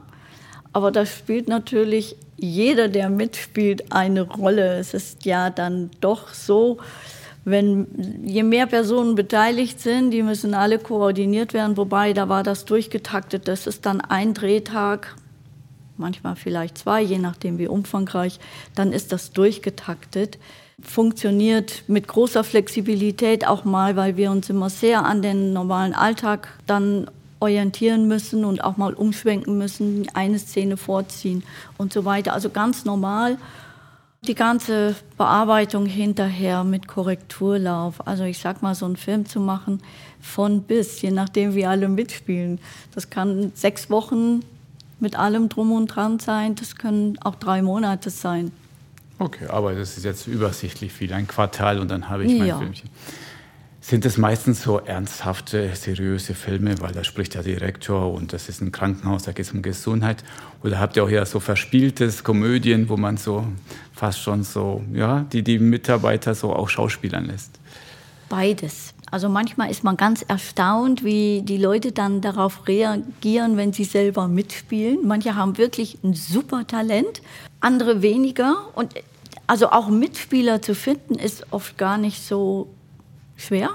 [0.73, 4.79] Aber da spielt natürlich jeder, der mitspielt, eine Rolle.
[4.79, 6.79] Es ist ja dann doch so,
[7.45, 11.77] wenn je mehr Personen beteiligt sind, die müssen alle koordiniert werden.
[11.77, 13.47] Wobei, da war das durchgetaktet.
[13.47, 15.15] Das ist dann ein Drehtag
[15.97, 18.39] manchmal vielleicht zwei, je nachdem wie umfangreich,
[18.75, 20.37] dann ist das durchgetaktet.
[20.81, 26.49] Funktioniert mit großer Flexibilität auch mal, weil wir uns immer sehr an den normalen Alltag
[26.65, 27.07] dann
[27.39, 31.43] orientieren müssen und auch mal umschwenken müssen, eine Szene vorziehen
[31.77, 32.33] und so weiter.
[32.33, 33.37] Also ganz normal.
[34.25, 38.07] Die ganze Bearbeitung hinterher mit Korrekturlauf.
[38.07, 39.81] Also ich sag mal, so einen Film zu machen
[40.21, 42.59] von bis, je nachdem wie alle mitspielen.
[42.95, 44.39] Das kann sechs Wochen
[45.03, 46.55] mit allem drum und dran sein.
[46.55, 48.51] Das können auch drei Monate sein.
[49.19, 52.57] Okay, aber das ist jetzt übersichtlich viel, ein Quartal und dann habe ich mein ja.
[52.57, 52.89] Filmchen.
[53.79, 58.61] Sind es meistens so ernsthafte, seriöse Filme, weil da spricht der Direktor und das ist
[58.61, 60.23] ein Krankenhaus, da geht es um Gesundheit?
[60.63, 63.45] Oder habt ihr auch eher so verspieltes Komödien, wo man so
[63.93, 67.59] fast schon so, ja, die die Mitarbeiter so auch schauspielern lässt?
[68.29, 68.92] Beides.
[69.13, 74.27] Also manchmal ist man ganz erstaunt, wie die Leute dann darauf reagieren, wenn sie selber
[74.27, 75.05] mitspielen.
[75.05, 77.21] Manche haben wirklich ein super Talent,
[77.59, 78.55] andere weniger.
[78.73, 78.95] Und
[79.45, 82.69] also auch Mitspieler zu finden, ist oft gar nicht so
[83.37, 83.69] schwer.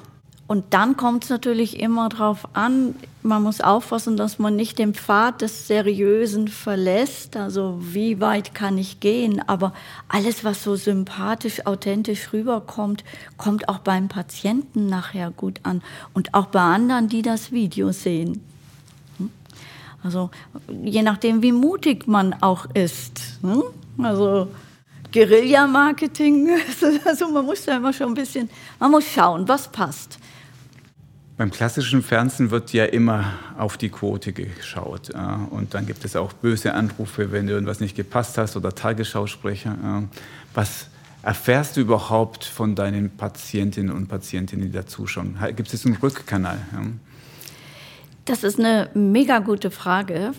[0.49, 2.97] Und dann kommt es natürlich immer darauf an,
[3.29, 7.37] man muss aufpassen, dass man nicht den Pfad des Seriösen verlässt.
[7.37, 9.43] Also wie weit kann ich gehen?
[9.47, 9.75] Aber
[10.09, 13.05] alles, was so sympathisch, authentisch rüberkommt,
[13.37, 15.83] kommt auch beim Patienten nachher gut an.
[16.15, 18.43] Und auch bei anderen, die das Video sehen.
[19.19, 19.31] Hm?
[20.03, 20.31] Also
[20.83, 23.21] je nachdem, wie mutig man auch ist.
[23.43, 23.63] Hm?
[24.03, 24.49] Also
[25.13, 26.49] Guerilla-Marketing,
[27.05, 30.19] also man muss da immer schon ein bisschen, man muss schauen, was passt.
[31.39, 35.11] Beim klassischen Fernsehen wird ja immer auf die Quote geschaut.
[35.51, 39.77] Und dann gibt es auch böse Anrufe, wenn irgendwas nicht gepasst hast oder Tagesschausprecher.
[40.53, 40.89] Was
[41.23, 45.39] erfährst du überhaupt von deinen Patientinnen und Patienten, die da zuschauen?
[45.55, 46.59] Gibt es einen Rückkanal?
[48.25, 50.33] Das ist eine mega gute Frage.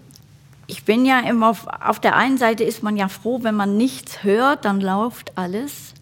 [0.68, 3.78] Ich bin ja immer auf, auf der einen Seite ist man ja froh, wenn man
[3.78, 5.94] nichts hört, dann läuft alles.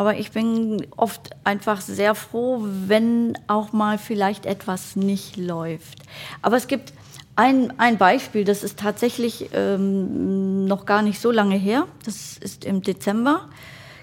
[0.00, 5.98] Aber ich bin oft einfach sehr froh, wenn auch mal vielleicht etwas nicht läuft.
[6.40, 6.94] Aber es gibt
[7.36, 11.86] ein, ein Beispiel, das ist tatsächlich ähm, noch gar nicht so lange her.
[12.06, 13.50] Das ist im Dezember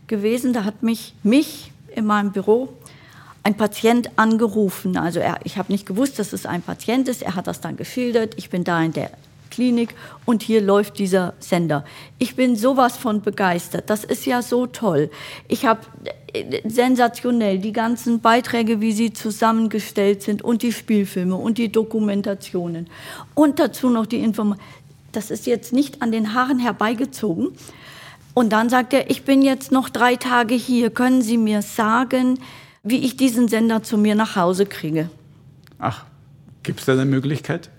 [0.06, 0.54] gewesen.
[0.54, 2.70] Da hat mich, mich in meinem Büro
[3.42, 4.98] ein Patient angerufen.
[4.98, 7.24] Also er, ich habe nicht gewusst, dass es ein Patient ist.
[7.24, 8.36] Er hat das dann geschildert.
[8.38, 9.10] Ich bin da in der
[9.50, 11.86] Klinik und hier läuft dieser Sender.
[12.20, 13.90] Ich bin sowas von begeistert.
[13.90, 15.10] Das ist ja so toll.
[15.48, 15.82] Ich habe
[16.34, 22.88] äh, sensationell die ganzen Beiträge, wie sie zusammengestellt sind und die Spielfilme und die Dokumentationen
[23.34, 24.66] und dazu noch die Informationen.
[25.12, 27.50] Das ist jetzt nicht an den Haaren herbeigezogen.
[28.34, 30.92] Und dann sagt er, ich bin jetzt noch drei Tage hier.
[30.92, 32.40] Können Sie mir sagen,
[32.84, 35.10] wie ich diesen Sender zu mir nach Hause kriege?
[35.80, 36.06] Ach,
[36.62, 37.72] gibt es da eine Möglichkeit?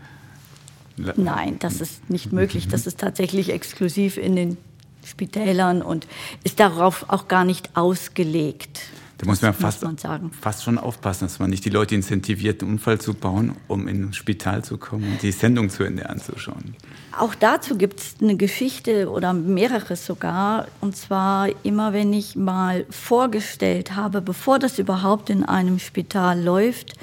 [1.17, 2.69] Nein, das ist nicht möglich.
[2.69, 4.57] Das ist tatsächlich exklusiv in den
[5.05, 6.07] Spitälern und
[6.45, 8.81] ist darauf auch gar nicht ausgelegt.
[9.19, 12.63] Da muss man, fast, muss man fast schon aufpassen, dass man nicht die Leute incentiviert,
[12.63, 16.09] einen Unfall zu bauen, um in ein Spital zu kommen und die Sendung zu Ende
[16.09, 16.77] anzuschauen.
[17.19, 20.69] Auch dazu gibt es eine Geschichte oder mehrere sogar.
[20.81, 26.95] Und zwar immer, wenn ich mal vorgestellt habe, bevor das überhaupt in einem Spital läuft,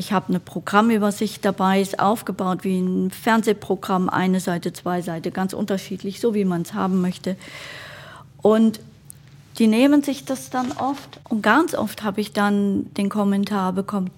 [0.00, 5.52] ich habe eine Programmübersicht dabei, ist aufgebaut wie ein Fernsehprogramm, eine Seite, zwei Seiten, ganz
[5.52, 7.36] unterschiedlich, so wie man es haben möchte.
[8.40, 8.80] Und
[9.58, 14.10] die nehmen sich das dann oft und ganz oft habe ich dann den Kommentar bekommen,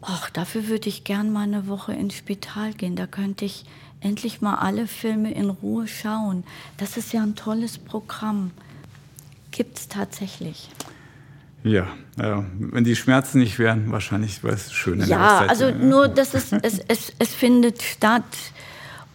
[0.00, 3.64] ach, dafür würde ich gern mal eine Woche ins Spital gehen, da könnte ich
[3.98, 6.44] endlich mal alle Filme in Ruhe schauen.
[6.76, 8.52] Das ist ja ein tolles Programm.
[9.50, 10.70] Gibt es tatsächlich.
[11.62, 15.04] Ja, ja, wenn die Schmerzen nicht wären, wahrscheinlich wäre es schön.
[15.06, 18.24] ja, also nur, dass es, es, es, es findet statt.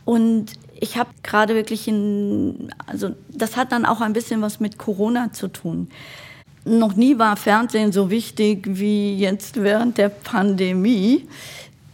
[0.05, 4.77] Und ich habe gerade wirklich, in, also das hat dann auch ein bisschen was mit
[4.77, 5.89] Corona zu tun.
[6.65, 11.27] Noch nie war Fernsehen so wichtig wie jetzt während der Pandemie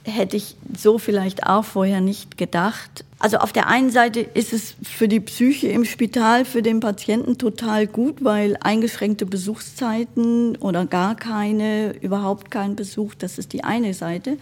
[0.03, 3.05] hätte ich so vielleicht auch vorher nicht gedacht.
[3.21, 7.37] Also auf der einen Seite ist es für die Psyche im Spital, für den Patienten
[7.37, 13.93] total gut, weil eingeschränkte Besuchszeiten oder gar keine, überhaupt kein Besuch, das ist die eine
[13.93, 14.39] Seite.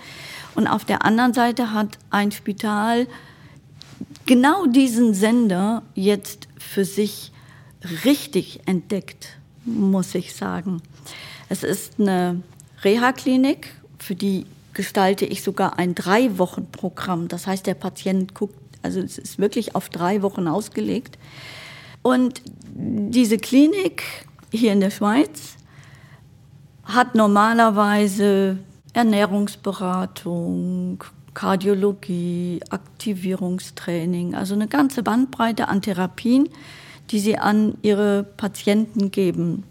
[0.56, 3.06] Und auf der anderen Seite hat ein Spital
[4.26, 7.34] genau diesen Sender jetzt für sich
[8.06, 10.82] richtig entdeckt, muss ich sagen.
[11.50, 12.42] Es ist eine
[12.86, 17.28] Reha-Klinik, für die gestalte ich sogar ein Drei-Wochen-Programm.
[17.28, 21.18] Das heißt, der Patient guckt, also es ist wirklich auf drei Wochen ausgelegt.
[22.02, 22.42] Und
[22.74, 24.04] diese Klinik
[24.52, 25.58] hier in der Schweiz
[26.86, 28.58] hat normalerweise
[28.94, 36.50] Ernährungsberatung, Kardiologie, Aktivierungstraining, also eine ganze Bandbreite an Therapien,
[37.12, 39.64] die sie an ihre Patienten geben.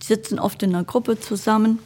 [0.00, 1.78] Sie sitzen oft in einer Gruppe zusammen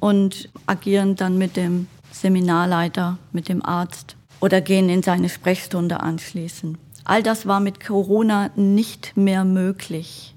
[0.00, 6.76] und agieren dann mit dem Seminarleiter, mit dem Arzt oder gehen in seine Sprechstunde anschließend.
[7.04, 10.34] All das war mit Corona nicht mehr möglich.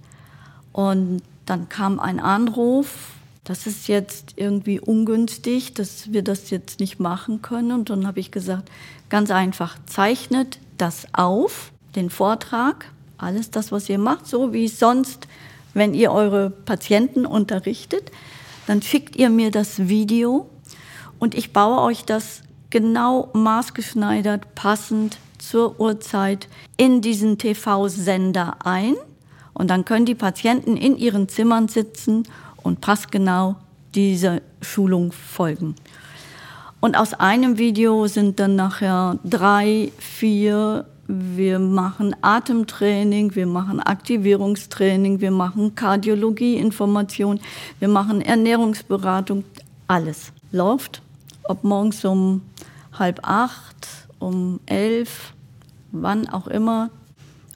[0.72, 3.12] Und dann kam ein Anruf,
[3.44, 7.72] das ist jetzt irgendwie ungünstig, dass wir das jetzt nicht machen können.
[7.72, 8.70] Und dann habe ich gesagt,
[9.10, 12.86] ganz einfach, zeichnet das auf, den Vortrag,
[13.18, 15.28] alles das, was ihr macht, so wie sonst,
[15.74, 18.12] wenn ihr eure Patienten unterrichtet
[18.68, 20.50] dann schickt ihr mir das Video
[21.20, 28.96] und ich baue euch das genau maßgeschneidert, passend zur Uhrzeit in diesen TV-Sender ein.
[29.54, 32.24] Und dann können die Patienten in ihren Zimmern sitzen
[32.62, 33.56] und passgenau
[33.96, 35.76] dieser Schulung folgen.
[36.80, 45.22] Und aus einem Video sind dann nachher drei, vier, wir machen Atemtraining, wir machen Aktivierungstraining,
[45.22, 47.40] wir machen Kardiologieinformation,
[47.80, 49.44] wir machen Ernährungsberatung,
[49.88, 51.02] alles läuft.
[51.48, 52.42] Ob morgens um
[52.98, 53.88] halb acht,
[54.20, 55.34] um elf,
[55.92, 56.90] wann auch immer.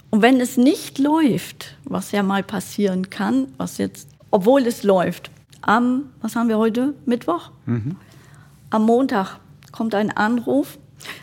[0.09, 5.31] Und wenn es nicht läuft, was ja mal passieren kann, was jetzt, obwohl es läuft,
[5.61, 7.51] am, was haben wir heute, Mittwoch?
[7.65, 7.95] Mhm.
[8.69, 9.39] Am Montag
[9.71, 10.77] kommt ein Anruf.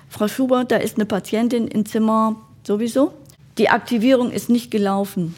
[0.09, 3.13] Frau Schubert, da ist eine Patientin im Zimmer sowieso.
[3.59, 5.35] Die Aktivierung ist nicht gelaufen.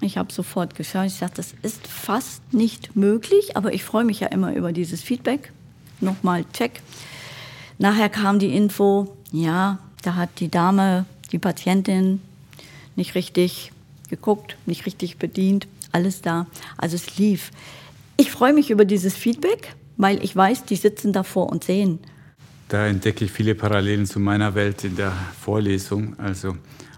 [0.00, 1.06] Ich habe sofort geschaut.
[1.06, 5.02] Ich sagte, das ist fast nicht möglich, aber ich freue mich ja immer über dieses
[5.02, 5.52] Feedback.
[6.00, 6.82] Nochmal check.
[7.78, 12.20] Nachher kam die Info, ja, da hat die Dame, die Patientin,
[12.96, 13.72] nicht richtig
[14.08, 16.46] geguckt, nicht richtig bedient, alles da.
[16.76, 17.50] Also es lief.
[18.16, 21.98] Ich freue mich über dieses Feedback weil ich weiß, die sitzen davor und sehen.
[22.68, 26.18] Da entdecke ich viele Parallelen zu meiner Welt in der Vorlesung.
[26.18, 26.56] Also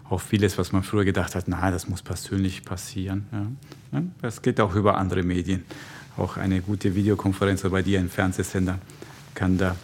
[0.09, 3.27] auch vieles, was man früher gedacht hat, na, das muss persönlich passieren.
[3.93, 4.03] Ja.
[4.21, 5.65] Das geht auch über andere Medien.
[6.17, 8.79] Auch eine gute Videokonferenz bei dir im Fernsehsender
[9.35, 9.77] kann da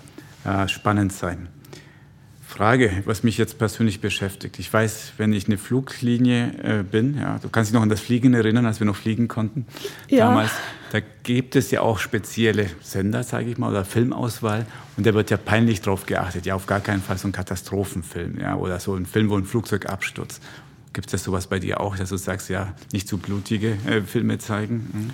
[0.45, 1.49] äh, spannend sein.
[2.49, 4.59] Frage, was mich jetzt persönlich beschäftigt.
[4.59, 8.01] Ich weiß, wenn ich eine Fluglinie äh, bin, ja, du kannst dich noch an das
[8.01, 9.67] Fliegen erinnern, als wir noch fliegen konnten.
[10.09, 10.29] Ja.
[10.29, 10.51] Damals,
[10.91, 14.65] da gibt es ja auch spezielle Sender, sage ich mal, oder Filmauswahl.
[14.97, 16.47] Und da wird ja peinlich drauf geachtet.
[16.47, 19.45] Ja, auf gar keinen Fall so ein Katastrophenfilm, ja, oder so ein Film, wo ein
[19.45, 20.43] Flugzeug abstürzt.
[20.95, 24.01] Gibt es das sowas bei dir auch, dass du sagst, ja, nicht zu blutige äh,
[24.01, 24.89] Filme zeigen?
[24.93, 25.11] Hm?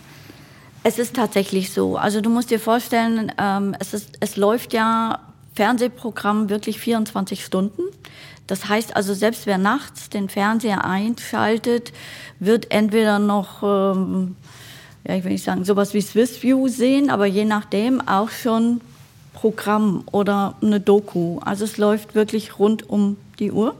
[0.86, 1.96] Es ist tatsächlich so.
[1.96, 5.18] Also du musst dir vorstellen, ähm, es, ist, es läuft ja
[5.54, 7.80] Fernsehprogramm wirklich 24 Stunden.
[8.46, 11.94] Das heißt also, selbst wer nachts den Fernseher einschaltet,
[12.38, 14.36] wird entweder noch, ähm,
[15.08, 18.82] ja, ich will nicht sagen, sowas wie Swiss View sehen, aber je nachdem auch schon
[19.32, 21.38] Programm oder eine Doku.
[21.38, 23.74] Also es läuft wirklich rund um die Uhr.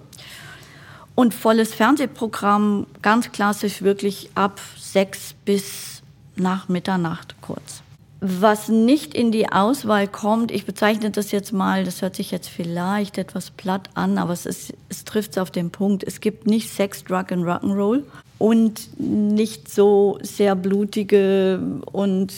[1.14, 5.93] Und volles Fernsehprogramm, ganz klassisch wirklich ab sechs bis
[6.36, 7.82] nach Mitternacht kurz.
[8.20, 12.48] Was nicht in die Auswahl kommt, ich bezeichne das jetzt mal, das hört sich jetzt
[12.48, 16.04] vielleicht etwas platt an, aber es, es trifft es auf den Punkt.
[16.04, 18.04] Es gibt nicht Sex, Drug und Rock'n'Roll
[18.38, 21.60] und nicht so sehr blutige
[21.92, 22.32] und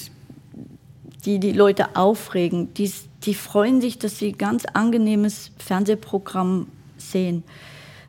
[1.24, 2.74] die die Leute aufregen.
[2.74, 7.44] Die, die freuen sich, dass sie ganz angenehmes Fernsehprogramm sehen.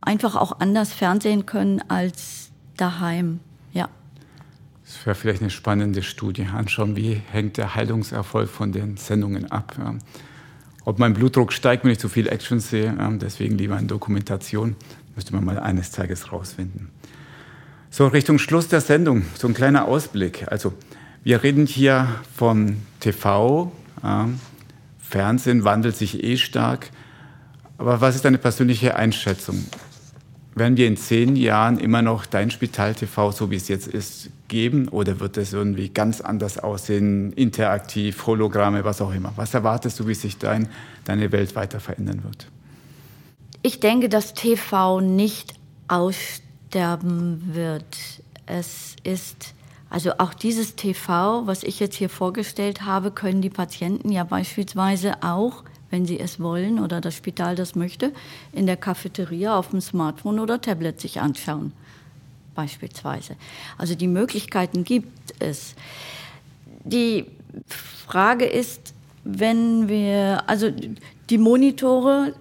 [0.01, 3.39] Einfach auch anders fernsehen können als daheim.
[4.87, 6.45] Das wäre vielleicht eine spannende Studie.
[6.45, 9.75] Anschauen, wie hängt der Heilungserfolg von den Sendungen ab.
[10.85, 14.77] Ob mein Blutdruck steigt, wenn ich zu viel Action sehe, deswegen lieber eine Dokumentation,
[15.15, 16.89] müsste man mal eines Tages rausfinden.
[17.89, 20.45] So, Richtung Schluss der Sendung, so ein kleiner Ausblick.
[20.49, 20.73] Also,
[21.21, 23.73] wir reden hier von TV,
[24.99, 26.91] Fernsehen wandelt sich eh stark.
[27.77, 29.65] Aber was ist deine persönliche Einschätzung?
[30.57, 34.29] werden wir in zehn Jahren immer noch dein Spital TV, so wie es jetzt ist,
[34.47, 34.87] geben?
[34.87, 39.33] Oder wird es irgendwie ganz anders aussehen, interaktiv, Hologramme, was auch immer?
[39.35, 40.69] Was erwartest du, wie sich dein,
[41.05, 42.47] deine Welt weiter verändern wird?
[43.63, 45.53] Ich denke, dass TV nicht
[45.87, 47.97] aussterben wird.
[48.45, 49.53] Es ist,
[49.89, 55.23] also auch dieses TV, was ich jetzt hier vorgestellt habe, können die Patienten ja beispielsweise
[55.23, 58.11] auch wenn sie es wollen oder das Spital das möchte,
[58.51, 61.73] in der Cafeteria auf dem Smartphone oder Tablet sich anschauen,
[62.57, 63.37] beispielsweise.
[63.77, 65.75] Also die Möglichkeiten gibt es.
[66.83, 67.25] Die
[68.05, 68.93] Frage ist,
[69.23, 70.71] wenn wir, also
[71.29, 72.33] die Monitore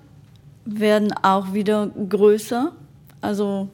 [0.65, 2.73] werden auch wieder größer,
[3.21, 3.69] also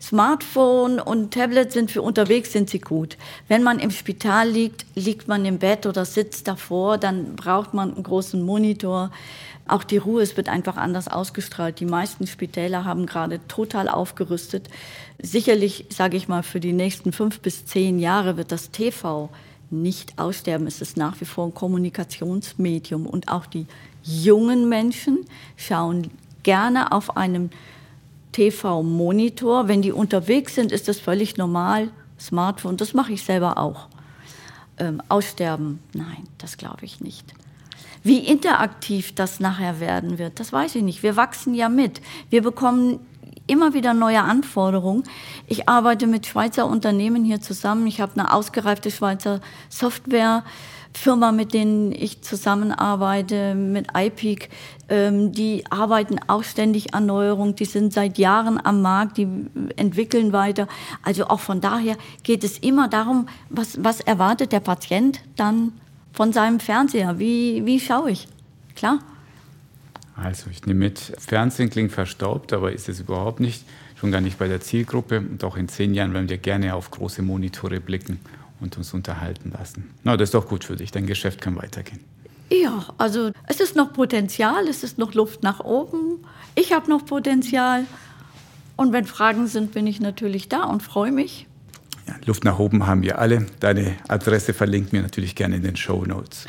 [0.00, 3.16] Smartphone und Tablet sind für unterwegs sind sie gut.
[3.48, 7.94] Wenn man im Spital liegt, liegt man im Bett oder sitzt davor, dann braucht man
[7.94, 9.10] einen großen Monitor.
[9.66, 11.80] Auch die Ruhe, es wird einfach anders ausgestrahlt.
[11.80, 14.68] Die meisten Spitäler haben gerade total aufgerüstet.
[15.22, 19.30] Sicherlich, sage ich mal, für die nächsten fünf bis zehn Jahre wird das TV
[19.70, 20.66] nicht aussterben.
[20.66, 23.66] Es ist nach wie vor ein Kommunikationsmedium und auch die
[24.02, 25.26] jungen Menschen
[25.56, 26.10] schauen
[26.42, 27.50] gerne auf einem
[28.32, 29.68] TV-Monitor.
[29.68, 31.90] Wenn die unterwegs sind, ist das völlig normal.
[32.20, 33.88] Smartphone, das mache ich selber auch.
[34.76, 37.34] Ähm, aussterben, nein, das glaube ich nicht.
[38.02, 41.02] Wie interaktiv das nachher werden wird, das weiß ich nicht.
[41.02, 42.02] Wir wachsen ja mit.
[42.28, 43.00] Wir bekommen
[43.46, 45.04] immer wieder neue Anforderungen.
[45.46, 47.86] Ich arbeite mit Schweizer Unternehmen hier zusammen.
[47.86, 50.44] Ich habe eine ausgereifte Schweizer Software
[50.96, 54.48] Firma, mit denen ich zusammenarbeite, mit iPeak,
[54.88, 59.26] ähm, die arbeiten auch ständig an Neuerung, die sind seit Jahren am Markt, die
[59.76, 60.68] entwickeln weiter.
[61.02, 65.72] Also auch von daher geht es immer darum, was, was erwartet der Patient dann
[66.12, 67.18] von seinem Fernseher?
[67.18, 68.28] Wie, wie schaue ich?
[68.76, 69.00] Klar.
[70.16, 73.64] Also ich nehme mit, Fernsehen klingt verstaubt, aber ist es überhaupt nicht,
[73.96, 75.18] schon gar nicht bei der Zielgruppe.
[75.18, 78.20] Und auch in zehn Jahren werden wir gerne auf große Monitore blicken
[78.60, 79.90] und uns unterhalten lassen.
[80.04, 82.00] Na, das ist doch gut für dich, dein Geschäft kann weitergehen.
[82.50, 86.24] Ja, also es ist noch Potenzial, es ist noch Luft nach oben.
[86.54, 87.84] Ich habe noch Potenzial.
[88.76, 91.46] Und wenn Fragen sind, bin ich natürlich da und freue mich.
[92.06, 93.46] Ja, Luft nach oben haben wir alle.
[93.60, 96.46] Deine Adresse verlinkt mir natürlich gerne in den Show Notes.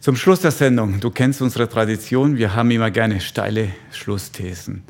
[0.00, 4.84] Zum Schluss der Sendung, du kennst unsere Tradition, wir haben immer gerne steile Schlussthesen.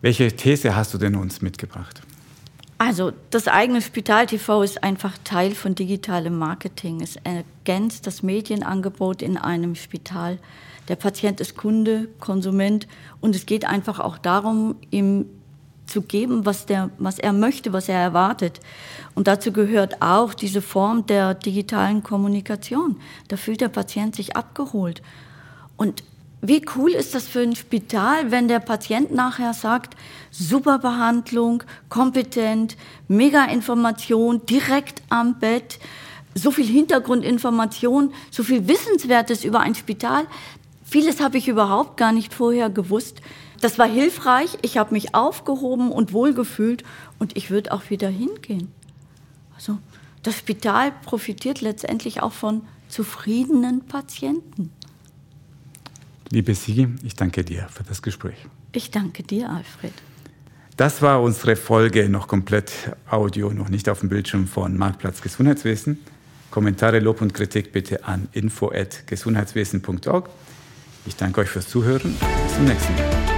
[0.00, 2.02] Welche These hast du denn uns mitgebracht?
[2.78, 7.00] Also das eigene Spital TV ist einfach Teil von digitalem Marketing.
[7.00, 10.38] Es ergänzt das Medienangebot in einem Spital.
[10.86, 12.86] Der Patient ist Kunde, Konsument
[13.20, 15.26] und es geht einfach auch darum, ihm
[15.88, 18.60] zu geben, was, der, was er möchte, was er erwartet.
[19.14, 23.00] Und dazu gehört auch diese Form der digitalen Kommunikation.
[23.28, 25.02] Da fühlt der Patient sich abgeholt.
[25.76, 26.02] Und
[26.40, 29.96] wie cool ist das für ein Spital, wenn der Patient nachher sagt,
[30.30, 32.76] super Behandlung, kompetent,
[33.08, 35.80] mega Information, direkt am Bett,
[36.34, 40.26] so viel Hintergrundinformation, so viel Wissenswertes über ein Spital.
[40.84, 43.20] Vieles habe ich überhaupt gar nicht vorher gewusst.
[43.60, 46.84] Das war hilfreich, ich habe mich aufgehoben und wohlgefühlt
[47.18, 48.72] und ich würde auch wieder hingehen.
[49.56, 49.78] Also
[50.22, 54.70] das Spital profitiert letztendlich auch von zufriedenen Patienten.
[56.30, 58.36] Liebe Sigi, ich danke dir für das Gespräch.
[58.72, 59.94] Ich danke dir, Alfred.
[60.76, 62.72] Das war unsere Folge noch komplett
[63.10, 65.98] Audio, noch nicht auf dem Bildschirm von Marktplatz Gesundheitswesen.
[66.50, 70.30] Kommentare, Lob und Kritik bitte an info@gesundheitswesen.org.
[71.06, 72.14] Ich danke euch fürs Zuhören.
[72.44, 73.37] Bis zum nächsten Mal.